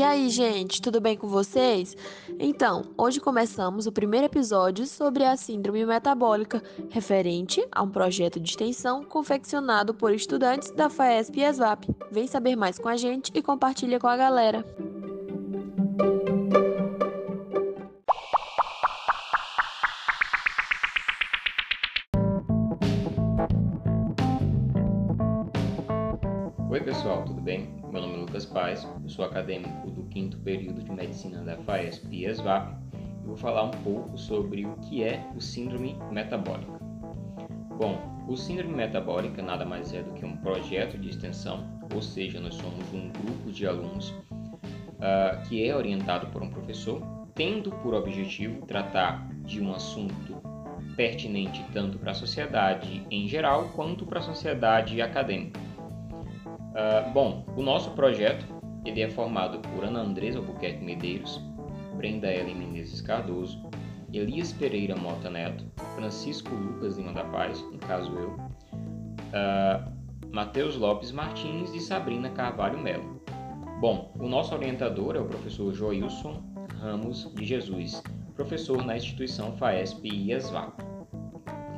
E 0.00 0.02
aí, 0.02 0.30
gente, 0.30 0.80
tudo 0.80 0.98
bem 0.98 1.14
com 1.14 1.28
vocês? 1.28 1.94
Então, 2.38 2.86
hoje 2.96 3.20
começamos 3.20 3.86
o 3.86 3.92
primeiro 3.92 4.24
episódio 4.24 4.86
sobre 4.86 5.26
a 5.26 5.36
Síndrome 5.36 5.84
Metabólica, 5.84 6.62
referente 6.88 7.62
a 7.70 7.82
um 7.82 7.90
projeto 7.90 8.40
de 8.40 8.48
extensão 8.48 9.04
confeccionado 9.04 9.92
por 9.92 10.14
estudantes 10.14 10.70
da 10.70 10.88
FAESP 10.88 11.40
e 11.40 11.44
ESVAP. 11.44 11.90
Vem 12.10 12.26
saber 12.26 12.56
mais 12.56 12.78
com 12.78 12.88
a 12.88 12.96
gente 12.96 13.30
e 13.34 13.42
compartilha 13.42 14.00
com 14.00 14.06
a 14.06 14.16
galera. 14.16 14.64
Tudo 27.40 27.44
bem? 27.44 27.68
Meu 27.90 28.02
nome 28.02 28.14
é 28.14 28.16
Lucas 28.18 28.44
Paz, 28.44 28.86
eu 29.02 29.08
sou 29.08 29.24
acadêmico 29.24 29.90
do 29.90 30.02
quinto 30.04 30.36
período 30.40 30.82
de 30.82 30.92
Medicina 30.92 31.42
da 31.42 31.56
FAESP 31.56 32.06
e 32.10 32.26
ESVAP 32.26 32.76
e 32.92 33.26
vou 33.26 33.36
falar 33.36 33.62
um 33.62 33.70
pouco 33.70 34.18
sobre 34.18 34.66
o 34.66 34.76
que 34.76 35.02
é 35.02 35.26
o 35.34 35.40
síndrome 35.40 35.96
metabólica. 36.10 36.78
Bom, 37.78 37.98
o 38.28 38.36
síndrome 38.36 38.74
metabólica 38.74 39.40
nada 39.40 39.64
mais 39.64 39.94
é 39.94 40.02
do 40.02 40.12
que 40.12 40.26
um 40.26 40.36
projeto 40.36 40.98
de 40.98 41.08
extensão, 41.08 41.66
ou 41.94 42.02
seja, 42.02 42.38
nós 42.38 42.56
somos 42.56 42.92
um 42.92 43.08
grupo 43.08 43.50
de 43.50 43.66
alunos 43.66 44.10
uh, 44.10 45.48
que 45.48 45.66
é 45.66 45.74
orientado 45.74 46.26
por 46.26 46.42
um 46.42 46.50
professor, 46.50 47.00
tendo 47.34 47.70
por 47.76 47.94
objetivo 47.94 48.66
tratar 48.66 49.26
de 49.44 49.62
um 49.62 49.72
assunto 49.72 50.42
pertinente 50.94 51.64
tanto 51.72 51.98
para 51.98 52.10
a 52.10 52.14
sociedade 52.14 53.02
em 53.10 53.26
geral 53.26 53.70
quanto 53.74 54.04
para 54.04 54.18
a 54.18 54.22
sociedade 54.22 55.00
acadêmica. 55.00 55.69
Uh, 56.70 57.10
bom, 57.12 57.44
o 57.56 57.62
nosso 57.62 57.90
projeto 57.92 58.46
ele 58.84 59.02
é 59.02 59.08
formado 59.08 59.58
por 59.58 59.84
Ana 59.84 60.00
Andresa 60.00 60.38
Albuquerque 60.38 60.82
Medeiros, 60.82 61.40
Brenda 61.96 62.32
Ellen 62.32 62.54
Menezes 62.54 63.00
Cardoso, 63.00 63.60
Elias 64.12 64.52
Pereira 64.52 64.96
Mota 64.96 65.28
Neto, 65.28 65.64
Francisco 65.94 66.54
Lucas 66.54 66.96
Lima 66.96 67.12
da 67.12 67.24
Paz, 67.24 67.60
no 67.70 67.78
caso 67.78 68.12
eu, 68.12 68.30
uh, 68.30 70.00
Matheus 70.32 70.76
Lopes 70.76 71.12
Martins 71.12 71.74
e 71.74 71.80
Sabrina 71.80 72.30
Carvalho 72.30 72.78
Melo. 72.78 73.20
Bom, 73.80 74.12
o 74.18 74.28
nosso 74.28 74.54
orientador 74.54 75.16
é 75.16 75.20
o 75.20 75.24
professor 75.24 75.72
Joilson 75.72 76.42
Ramos 76.80 77.32
de 77.34 77.44
Jesus, 77.44 78.02
professor 78.34 78.84
na 78.84 78.96
instituição 78.96 79.52
FAESP 79.56 80.08
e 80.08 80.32
ESVAP. 80.32 80.82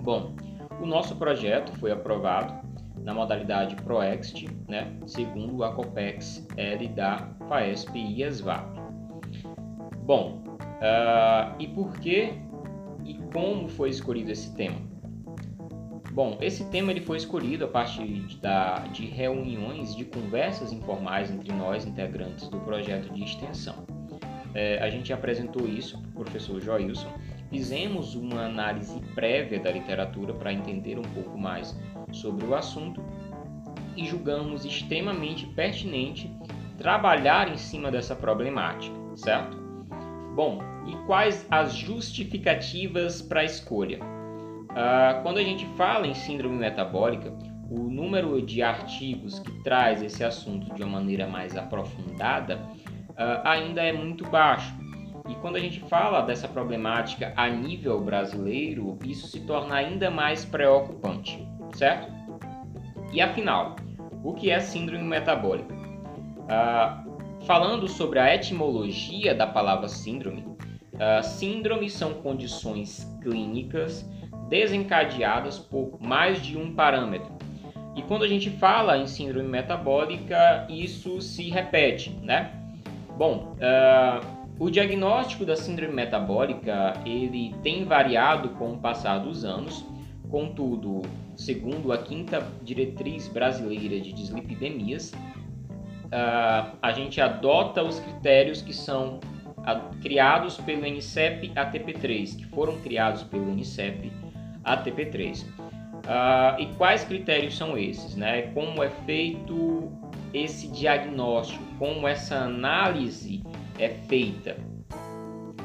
Bom, 0.02 0.34
o 0.80 0.86
nosso 0.86 1.16
projeto 1.16 1.72
foi 1.78 1.90
aprovado 1.90 2.54
na 3.02 3.12
modalidade 3.12 3.76
ProExt, 3.76 4.46
né, 4.68 4.92
segundo 5.06 5.64
a 5.64 5.72
COPEX 5.72 6.46
L 6.56 6.88
da 6.88 7.28
FAESP 7.48 7.98
e 7.98 8.22
ESVAP. 8.22 8.80
Bom, 10.04 10.42
uh, 10.58 11.54
e 11.58 11.68
por 11.68 11.92
que 11.98 12.32
e 13.04 13.14
como 13.32 13.68
foi 13.68 13.90
escolhido 13.90 14.30
esse 14.30 14.54
tema? 14.54 14.92
Bom, 16.12 16.36
esse 16.42 16.64
tema 16.66 16.90
ele 16.90 17.00
foi 17.00 17.16
escolhido 17.16 17.64
a 17.64 17.68
partir 17.68 18.04
de, 18.04 18.36
da, 18.36 18.80
de 18.92 19.06
reuniões, 19.06 19.96
de 19.96 20.04
conversas 20.04 20.70
informais 20.70 21.30
entre 21.30 21.50
nós, 21.54 21.86
integrantes 21.86 22.48
do 22.48 22.60
projeto 22.60 23.12
de 23.14 23.24
extensão. 23.24 23.86
É, 24.54 24.78
a 24.82 24.90
gente 24.90 25.10
apresentou 25.12 25.66
isso 25.66 25.98
para 25.98 26.10
o 26.10 26.12
professor 26.12 26.60
Joilson, 26.60 27.08
fizemos 27.52 28.14
uma 28.14 28.46
análise 28.46 28.98
prévia 29.14 29.60
da 29.60 29.70
literatura 29.70 30.32
para 30.32 30.50
entender 30.50 30.98
um 30.98 31.02
pouco 31.02 31.38
mais 31.38 31.78
sobre 32.10 32.46
o 32.46 32.54
assunto 32.54 33.04
e 33.94 34.06
julgamos 34.06 34.64
extremamente 34.64 35.44
pertinente 35.48 36.34
trabalhar 36.78 37.52
em 37.52 37.58
cima 37.58 37.90
dessa 37.90 38.16
problemática, 38.16 38.96
certo? 39.14 39.58
Bom, 40.34 40.60
e 40.86 40.96
quais 41.06 41.46
as 41.50 41.74
justificativas 41.74 43.20
para 43.20 43.40
a 43.40 43.44
escolha? 43.44 44.00
Uh, 44.02 45.22
quando 45.22 45.36
a 45.36 45.44
gente 45.44 45.66
fala 45.76 46.06
em 46.06 46.14
síndrome 46.14 46.56
metabólica, 46.56 47.30
o 47.70 47.80
número 47.80 48.40
de 48.40 48.62
artigos 48.62 49.38
que 49.38 49.52
traz 49.62 50.02
esse 50.02 50.24
assunto 50.24 50.74
de 50.74 50.82
uma 50.82 51.00
maneira 51.00 51.26
mais 51.26 51.54
aprofundada 51.54 52.56
uh, 53.10 53.44
ainda 53.44 53.82
é 53.82 53.92
muito 53.92 54.24
baixo. 54.30 54.81
E 55.28 55.34
quando 55.36 55.56
a 55.56 55.60
gente 55.60 55.80
fala 55.80 56.20
dessa 56.22 56.48
problemática 56.48 57.32
a 57.36 57.48
nível 57.48 58.00
brasileiro, 58.00 58.98
isso 59.04 59.26
se 59.26 59.40
torna 59.40 59.74
ainda 59.74 60.10
mais 60.10 60.44
preocupante 60.44 61.52
certo? 61.76 62.12
E 63.12 63.20
afinal, 63.20 63.76
o 64.22 64.32
que 64.34 64.50
é 64.50 64.60
síndrome 64.60 65.04
metabólica? 65.04 65.74
Ah, 66.48 67.04
falando 67.46 67.88
sobre 67.88 68.18
a 68.18 68.34
etimologia 68.34 69.34
da 69.34 69.46
palavra 69.46 69.88
síndrome, 69.88 70.44
ah, 70.98 71.22
síndromes 71.22 71.92
são 71.92 72.14
condições 72.14 73.04
clínicas 73.22 74.08
desencadeadas 74.48 75.58
por 75.58 75.98
mais 76.00 76.42
de 76.42 76.58
um 76.58 76.74
parâmetro. 76.74 77.32
E 77.94 78.02
quando 78.02 78.24
a 78.24 78.28
gente 78.28 78.50
fala 78.50 78.96
em 78.96 79.06
síndrome 79.06 79.48
metabólica, 79.48 80.66
isso 80.68 81.20
se 81.20 81.50
repete, 81.50 82.10
né? 82.22 82.52
Bom, 83.18 83.54
uh, 83.58 84.41
o 84.62 84.70
diagnóstico 84.70 85.44
da 85.44 85.56
síndrome 85.56 85.92
metabólica 85.92 86.94
ele 87.04 87.54
tem 87.62 87.84
variado 87.84 88.50
com 88.50 88.72
o 88.72 88.78
passar 88.78 89.18
dos 89.18 89.44
anos 89.44 89.84
Contudo, 90.32 91.02
segundo 91.36 91.92
a 91.92 91.98
quinta 91.98 92.42
diretriz 92.62 93.28
brasileira 93.28 94.00
de 94.00 94.14
dislipidemias, 94.14 95.12
uh, 95.12 96.74
a 96.80 96.92
gente 96.92 97.20
adota 97.20 97.82
os 97.82 98.00
critérios 98.00 98.62
que 98.62 98.72
são 98.72 99.20
criados 100.00 100.56
pelo 100.56 100.86
NCEP 100.86 101.50
ATP3, 101.50 102.34
que 102.34 102.46
foram 102.46 102.80
criados 102.80 103.22
pelo 103.24 103.54
NCEP 103.54 104.10
ATP3. 104.64 105.42
Uh, 105.42 105.46
ah, 106.06 106.56
e 106.58 106.66
quais 106.76 107.04
critérios 107.04 107.54
são 107.54 107.76
esses? 107.76 108.16
Né? 108.16 108.50
Como 108.54 108.82
é 108.82 108.88
feito 108.88 109.92
esse 110.32 110.66
diagnóstico? 110.68 111.62
Como 111.78 112.08
essa 112.08 112.36
análise 112.38 113.41
é 113.78 113.88
feita? 114.08 114.56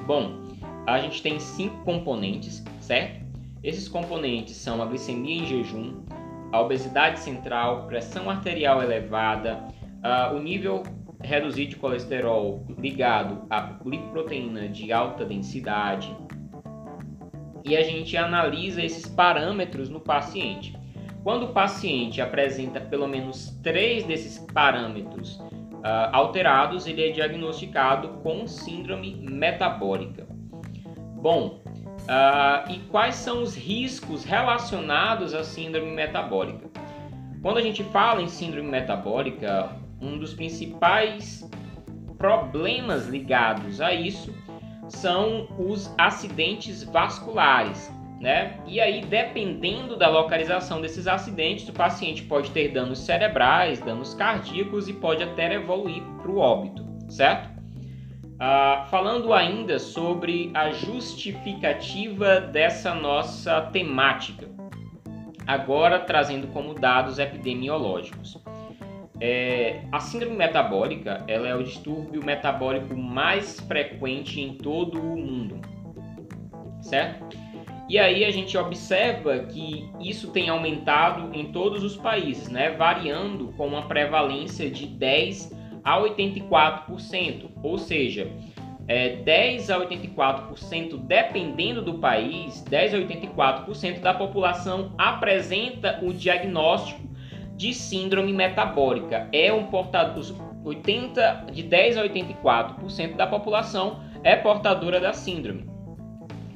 Bom, 0.06 0.48
a 0.86 1.00
gente 1.00 1.22
tem 1.22 1.40
cinco 1.40 1.84
componentes, 1.84 2.64
certo? 2.80 3.26
Esses 3.64 3.88
componentes 3.88 4.56
são 4.56 4.82
a 4.82 4.86
glicemia 4.86 5.42
em 5.42 5.46
jejum, 5.46 6.04
a 6.52 6.62
obesidade 6.62 7.20
central, 7.20 7.88
pressão 7.88 8.30
arterial 8.30 8.82
elevada, 8.82 9.68
uh, 9.98 10.36
o 10.36 10.40
nível 10.40 10.84
reduzido 11.22 11.72
de 11.72 11.76
colesterol 11.76 12.66
ligado 12.78 13.46
à 13.50 13.78
lipoproteína 13.86 14.70
de 14.70 14.94
alta 14.94 15.26
densidade. 15.26 16.16
E 17.66 17.76
a 17.76 17.84
gente 17.84 18.16
analisa 18.16 18.82
esses 18.82 19.08
parâmetros 19.08 19.90
no 19.90 20.00
paciente. 20.00 20.78
Quando 21.24 21.48
o 21.48 21.54
paciente 21.54 22.22
apresenta 22.22 22.80
pelo 22.80 23.08
menos 23.08 23.60
três 23.62 24.06
desses 24.06 24.40
parâmetros 24.54 25.42
alterados, 26.12 26.88
ele 26.88 27.08
é 27.08 27.12
diagnosticado 27.12 28.10
com 28.24 28.48
síndrome 28.48 29.16
metabólica. 29.16 30.28
Bom, 31.22 31.60
Uh, 32.08 32.72
e 32.72 32.80
quais 32.90 33.16
são 33.16 33.44
os 33.44 33.54
riscos 33.54 34.24
relacionados 34.24 35.34
à 35.34 35.44
síndrome 35.44 35.92
metabólica? 35.92 36.70
Quando 37.42 37.58
a 37.58 37.62
gente 37.62 37.84
fala 37.86 38.22
em 38.22 38.30
síndrome 38.30 38.70
metabólica, 38.70 39.70
um 40.00 40.18
dos 40.18 40.34
principais 40.34 41.50
problemas 42.18 43.08
ligados 43.08 43.82
a 43.82 43.94
isso 43.94 44.34
são 44.88 45.50
os 45.60 45.94
acidentes 45.98 46.82
vasculares, 46.84 47.92
né? 48.20 48.60
E 48.66 48.80
aí, 48.80 49.02
dependendo 49.02 49.96
da 49.96 50.10
localização 50.10 50.82
desses 50.82 51.08
acidentes, 51.08 51.70
o 51.70 51.74
paciente 51.74 52.24
pode 52.24 52.52
ter 52.52 52.70
danos 52.70 53.00
cerebrais, 53.00 53.80
danos 53.80 54.14
cardíacos 54.14 54.88
e 54.88 54.94
pode 54.94 55.24
até 55.24 55.54
evoluir 55.54 56.04
para 56.22 56.32
o 56.32 56.38
óbito, 56.38 56.86
certo? 57.10 57.58
Uh, 58.36 58.88
falando 58.90 59.34
ainda 59.34 59.80
sobre 59.80 60.52
a 60.54 60.72
justificativa 60.72 62.40
dessa 62.40 62.94
nossa 62.94 63.62
temática, 63.62 64.48
agora 65.46 66.00
trazendo 66.00 66.48
como 66.48 66.74
dados 66.74 67.20
epidemiológicos. 67.20 68.38
É, 69.20 69.82
a 69.92 70.00
síndrome 70.00 70.36
metabólica 70.36 71.24
ela 71.28 71.48
é 71.48 71.56
o 71.56 71.64
distúrbio 71.64 72.24
metabólico 72.24 72.96
mais 72.96 73.60
frequente 73.62 74.40
em 74.40 74.54
todo 74.54 75.02
o 75.02 75.18
mundo, 75.18 75.60
certo? 76.82 77.36
E 77.90 77.98
aí 77.98 78.26
a 78.26 78.32
gente 78.32 78.58
observa 78.58 79.40
que 79.40 79.90
isso 80.00 80.32
tem 80.32 80.50
aumentado 80.50 81.34
em 81.34 81.52
todos 81.52 81.84
os 81.84 81.96
países, 81.96 82.50
né? 82.50 82.72
variando 82.72 83.54
com 83.54 83.66
uma 83.66 83.88
prevalência 83.88 84.70
de 84.70 84.86
10 84.86 85.56
a 85.84 85.98
84%, 86.02 87.50
ou 87.64 87.78
seja, 87.78 88.30
é, 88.90 89.18
10 89.18 89.70
a 89.70 89.80
84%, 89.80 90.98
dependendo 90.98 91.82
do 91.82 91.96
país, 92.00 92.62
10 92.64 92.94
a 92.94 92.98
84% 92.98 94.02
da 94.02 94.14
população 94.14 94.94
apresenta 94.98 96.00
o 96.04 96.14
diagnóstico 96.14 97.08
de 97.56 97.74
síndrome 97.74 98.34
metabólica. 98.34 99.30
É 99.32 99.52
um 99.52 99.68
portador 99.68 100.24
80 100.64 101.48
de 101.54 101.64
10 101.64 101.98
a 101.98 102.04
84% 102.04 103.16
da 103.16 103.28
população 103.28 104.02
é 104.24 104.36
portadora 104.36 105.00
da 105.00 105.14
síndrome. 105.14 105.77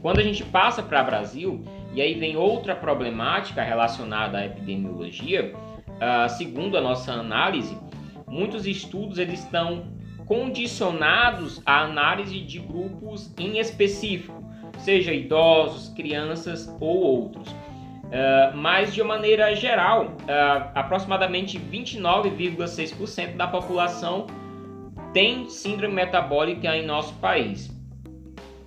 Quando 0.01 0.19
a 0.19 0.24
gente 0.24 0.44
passa 0.44 0.81
para 0.81 1.03
Brasil, 1.03 1.63
e 1.94 2.01
aí 2.01 2.15
vem 2.15 2.36
outra 2.36 2.75
problemática 2.75 3.62
relacionada 3.62 4.39
à 4.39 4.45
epidemiologia, 4.45 5.53
uh, 5.56 6.30
segundo 6.30 6.75
a 6.75 6.81
nossa 6.81 7.12
análise, 7.12 7.77
muitos 8.27 8.65
estudos 8.65 9.19
eles 9.19 9.44
estão 9.44 9.86
condicionados 10.25 11.62
à 11.65 11.81
análise 11.81 12.39
de 12.39 12.57
grupos 12.57 13.31
em 13.38 13.59
específico, 13.59 14.42
seja 14.80 15.13
idosos, 15.13 15.89
crianças 15.89 16.74
ou 16.80 16.97
outros. 17.01 17.50
Uh, 17.51 18.56
mas 18.56 18.94
de 18.94 19.04
maneira 19.04 19.56
geral, 19.56 20.06
uh, 20.06 20.71
aproximadamente 20.74 21.59
29,6% 21.59 23.36
da 23.36 23.47
população 23.47 24.25
tem 25.13 25.47
síndrome 25.47 25.94
metabólica 25.94 26.75
em 26.75 26.86
nosso 26.86 27.13
país. 27.15 27.81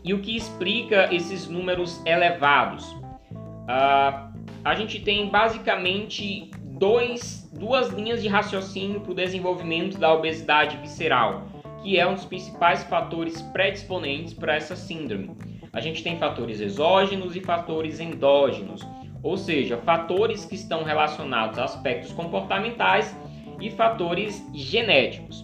E 0.05 0.13
o 0.13 0.21
que 0.21 0.37
explica 0.37 1.09
esses 1.13 1.49
números 1.49 2.05
elevados? 2.05 2.93
Uh, 2.93 4.31
a 4.63 4.75
gente 4.75 5.01
tem 5.01 5.31
basicamente 5.31 6.51
dois, 6.63 7.51
duas 7.59 7.89
linhas 7.89 8.23
de 8.23 8.29
raciocínio 8.29 9.01
para 9.01 9.13
o 9.13 9.15
desenvolvimento 9.15 9.99
da 9.99 10.13
obesidade 10.13 10.77
visceral, 10.77 11.47
que 11.83 11.99
é 11.99 12.07
um 12.07 12.13
dos 12.13 12.27
principais 12.27 12.85
fatores 12.85 13.41
predisponentes 13.41 14.35
para 14.35 14.55
essa 14.55 14.77
síndrome. 14.77 15.31
A 15.73 15.81
gente 15.81 16.03
tem 16.03 16.19
fatores 16.19 16.61
exógenos 16.61 17.35
e 17.35 17.41
fatores 17.41 17.99
endógenos, 17.99 18.87
ou 19.23 19.39
seja, 19.39 19.79
fatores 19.79 20.45
que 20.45 20.55
estão 20.55 20.85
relacionados 20.85 21.59
a 21.59 21.65
aspectos 21.65 22.13
comportamentais 22.13 23.17
e 23.59 23.71
fatores 23.71 24.47
genéticos. 24.53 25.43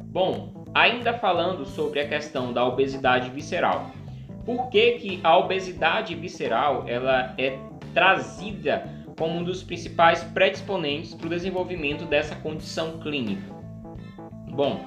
Bom, 0.00 0.55
ainda 0.76 1.14
falando 1.14 1.64
sobre 1.64 2.00
a 2.00 2.06
questão 2.06 2.52
da 2.52 2.62
obesidade 2.62 3.30
visceral. 3.30 3.92
Por 4.44 4.68
que, 4.68 4.92
que 4.98 5.20
a 5.24 5.34
obesidade 5.38 6.14
visceral 6.14 6.84
ela 6.86 7.34
é 7.38 7.58
trazida 7.94 8.86
como 9.18 9.38
um 9.38 9.42
dos 9.42 9.62
principais 9.62 10.22
predisponentes 10.22 11.14
para 11.14 11.28
o 11.28 11.30
desenvolvimento 11.30 12.04
dessa 12.04 12.36
condição 12.36 12.98
clínica? 12.98 13.42
Bom, 14.50 14.84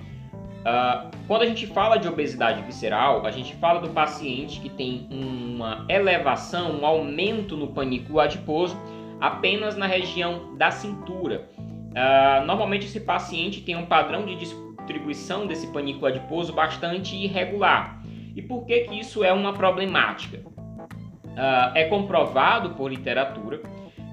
uh, 0.60 1.10
quando 1.28 1.42
a 1.42 1.48
gente 1.48 1.66
fala 1.66 1.98
de 1.98 2.08
obesidade 2.08 2.62
visceral, 2.62 3.26
a 3.26 3.32
gente 3.32 3.56
fala 3.56 3.82
do 3.82 3.90
paciente 3.90 4.60
que 4.60 4.70
tem 4.70 5.08
uma 5.10 5.88
elevação, 5.90 6.80
um 6.80 6.86
aumento 6.86 7.58
no 7.58 7.66
pânico 7.66 8.20
adiposo 8.20 8.80
apenas 9.20 9.76
na 9.76 9.88
região 9.88 10.56
da 10.56 10.70
cintura. 10.70 11.50
Uh, 11.58 12.46
normalmente 12.46 12.86
esse 12.86 13.00
paciente 13.00 13.62
tem 13.62 13.76
um 13.76 13.88
padrão 13.88 14.24
de 14.24 14.36
distribuição 14.90 15.46
desse 15.46 15.68
pânico 15.68 16.06
adiposo 16.06 16.52
bastante 16.52 17.16
irregular. 17.16 18.02
E 18.36 18.42
por 18.42 18.66
que, 18.66 18.82
que 18.82 19.00
isso 19.00 19.24
é 19.24 19.32
uma 19.32 19.54
problemática? 19.54 20.40
Uh, 20.40 21.72
é 21.76 21.86
comprovado 21.86 22.72
por 22.72 22.90
literatura 22.90 23.62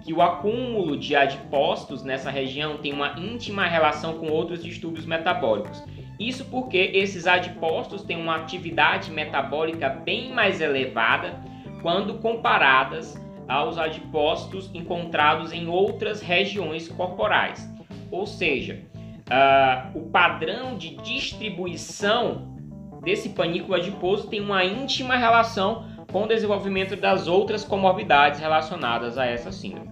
que 0.05 0.12
o 0.12 0.20
acúmulo 0.20 0.96
de 0.96 1.17
adipócitos 1.17 2.02
nessa 2.02 2.31
região 2.31 2.76
tem 2.76 2.93
uma 2.93 3.19
íntima 3.19 3.67
relação 3.67 4.19
com 4.19 4.28
outros 4.28 4.62
distúrbios 4.62 5.06
metabólicos. 5.06 5.82
Isso 6.20 6.44
porque 6.44 6.90
esses 6.94 7.26
adipócitos 7.26 8.02
têm 8.02 8.17
uma 8.17 8.37
atividade 8.37 9.11
metabólica 9.11 9.88
bem 9.88 10.32
mais 10.32 10.61
elevada 10.61 11.40
quando 11.82 12.19
comparadas 12.19 13.20
aos 13.49 13.79
adipócitos 13.79 14.70
encontrados 14.75 15.52
em 15.52 15.69
outras 15.69 16.20
regiões 16.20 16.88
corporais. 16.88 17.69
Ou 18.11 18.26
seja, 18.26 18.84
uh, 19.31 19.99
o 19.99 20.11
padrão 20.11 20.76
de 20.76 20.96
distribuição 20.96 22.55
desse 23.02 23.31
panículo 23.31 23.75
adiposo 23.75 24.28
tem 24.28 24.40
uma 24.40 24.64
íntima 24.64 25.17
relação 25.17 25.87
com 26.11 26.25
o 26.25 26.28
desenvolvimento 26.28 26.96
das 26.96 27.26
outras 27.26 27.64
comorbidades 27.64 28.40
relacionadas 28.40 29.19
a 29.19 29.26
essa 29.26 29.52
síndrome. 29.52 29.90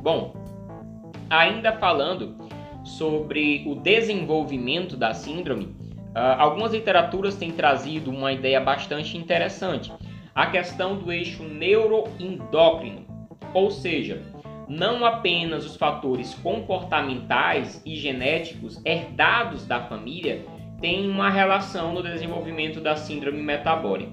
Bom, 0.00 0.34
ainda 1.28 1.72
falando 1.72 2.36
sobre 2.84 3.64
o 3.66 3.74
desenvolvimento 3.74 4.96
da 4.96 5.12
síndrome, 5.12 5.66
uh, 5.66 6.38
algumas 6.38 6.72
literaturas 6.72 7.34
têm 7.34 7.50
trazido 7.50 8.10
uma 8.10 8.32
ideia 8.32 8.60
bastante 8.60 9.16
interessante, 9.16 9.92
a 10.34 10.46
questão 10.46 10.96
do 10.96 11.10
eixo 11.10 11.42
neuroendócrino, 11.42 13.04
ou 13.52 13.70
seja, 13.70 14.22
não 14.68 15.04
apenas 15.04 15.64
os 15.64 15.76
fatores 15.76 16.34
comportamentais 16.34 17.80
e 17.84 17.94
genéticos 17.96 18.80
herdados 18.84 19.66
da 19.66 19.80
família 19.80 20.44
têm 20.80 21.08
uma 21.08 21.30
relação 21.30 21.92
no 21.92 22.02
desenvolvimento 22.02 22.80
da 22.80 22.96
síndrome 22.96 23.42
metabólica. 23.42 24.12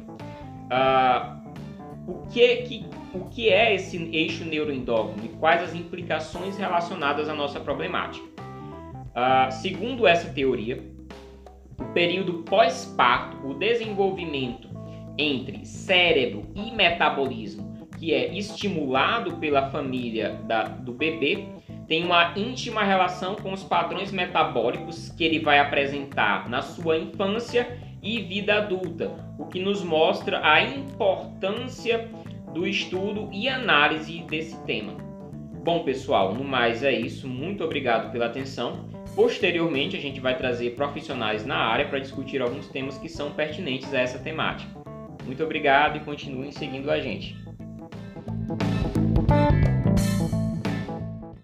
Uh, 0.64 1.44
o, 2.08 2.28
que, 2.28 2.58
que, 2.58 2.86
o 3.14 3.26
que 3.26 3.50
é 3.50 3.76
esse 3.76 3.98
eixo 4.14 4.46
neuroendócrino 4.46 5.26
e 5.26 5.30
quais 5.40 5.62
as 5.62 5.76
implicações 5.76 6.58
relacionadas 6.58 7.28
à 7.28 7.34
nossa 7.34 7.60
problemática? 7.60 8.26
Uh, 8.26 9.52
segundo 9.52 10.08
essa 10.08 10.30
teoria, 10.30 10.84
o 11.78 11.86
período 11.94 12.44
pós-parto, 12.44 13.48
o 13.48 13.54
desenvolvimento 13.54 14.70
entre 15.18 15.66
cérebro 15.66 16.46
e 16.56 16.72
metabolismo 16.72 17.73
que 18.04 18.14
é 18.14 18.38
estimulado 18.38 19.38
pela 19.38 19.70
família 19.70 20.38
da, 20.46 20.64
do 20.64 20.92
bebê, 20.92 21.46
tem 21.88 22.04
uma 22.04 22.38
íntima 22.38 22.84
relação 22.84 23.34
com 23.34 23.54
os 23.54 23.64
padrões 23.64 24.12
metabólicos 24.12 25.08
que 25.08 25.24
ele 25.24 25.40
vai 25.40 25.58
apresentar 25.58 26.50
na 26.50 26.62
sua 26.62 26.98
infância 26.98 27.80
e 28.02 28.20
vida 28.20 28.56
adulta, 28.56 29.10
o 29.40 29.46
que 29.46 29.62
nos 29.62 29.82
mostra 29.82 30.46
a 30.46 30.62
importância 30.62 32.10
do 32.54 32.68
estudo 32.68 33.30
e 33.32 33.48
análise 33.48 34.22
desse 34.24 34.62
tema. 34.64 34.98
Bom, 35.64 35.86
pessoal, 35.86 36.34
no 36.34 36.44
mais 36.44 36.84
é 36.84 36.92
isso. 36.92 37.26
Muito 37.26 37.64
obrigado 37.64 38.12
pela 38.12 38.26
atenção. 38.26 38.86
Posteriormente, 39.16 39.96
a 39.96 40.02
gente 40.02 40.20
vai 40.20 40.36
trazer 40.38 40.72
profissionais 40.72 41.46
na 41.46 41.56
área 41.56 41.88
para 41.88 42.00
discutir 42.00 42.42
alguns 42.42 42.68
temas 42.68 42.98
que 42.98 43.08
são 43.08 43.32
pertinentes 43.32 43.94
a 43.94 44.02
essa 44.02 44.20
temática. 44.20 44.70
Muito 45.26 45.42
obrigado 45.42 45.96
e 45.96 46.02
continuem 46.02 46.52
seguindo 46.52 46.92
a 46.92 47.00
gente. 47.00 47.43
Bye. 48.48 48.83